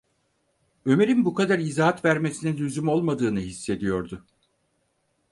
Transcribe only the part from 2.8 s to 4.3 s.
olmadığını hissediyordu.